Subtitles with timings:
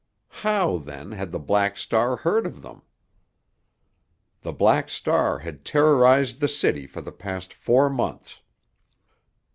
[0.41, 2.81] How, then, had the Black Star heard of them?
[4.41, 8.41] The Black Star had terrorized the city for the past four months.